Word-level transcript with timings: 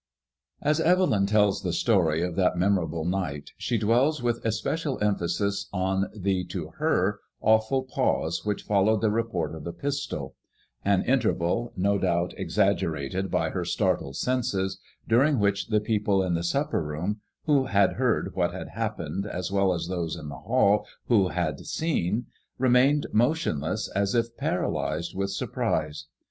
'^S 0.65 0.83
Bvelyo 0.83 1.27
tells 1.27 1.61
the' 1.61 1.71
story 1.83 2.23
of 2.23 2.35
that 2.35 2.55
inemor' 2.55 2.87
able 2.87 3.05
night, 3.05 3.51
she 3.55 3.77
dwells 3.77 4.19
I 4.21 4.23
with 4.23 4.43
especial 4.43 4.97
emphasis_ 4.99 5.69
on 5.77 6.09
the, 6.17 6.43
to 6.45 6.69
her, 6.79 7.19
awful 7.39 7.83
pause 7.83 8.43
which 8.43 8.63
followed 8.63 9.01
the 9.01 9.11
report 9.11 9.53
of 9.53 9.63
the 9.63 9.71
pistol; 9.71 10.33
an 10.83 11.03
interval 11.03 11.71
no 11.77 11.99
doubt 11.99 12.33
exaggerated 12.35 13.29
by 13.29 13.51
her 13.51 13.63
startled 13.63 14.15
senses, 14.15 14.79
during 15.07 15.37
which 15.37 15.67
the 15.67 15.79
people 15.79 16.23
in 16.23 16.33
the 16.33 16.43
supper 16.43 16.81
room, 16.81 17.21
who 17.45 17.65
had 17.65 17.93
heard 17.93 18.35
what 18.35 18.55
had 18.55 18.69
happened, 18.69 19.27
as 19.27 19.51
well 19.51 19.71
as 19.71 19.85
those 19.87 20.15
in 20.15 20.29
the 20.29 20.35
hall 20.39 20.87
who 21.09 21.27
had 21.27 21.59
seen, 21.59 22.25
remained 22.57 23.05
motionless, 23.13 23.87
as 23.89 24.15
if 24.15 24.35
paralyzed 24.35 25.13
with 25.13 25.29
surprise. 25.29 26.07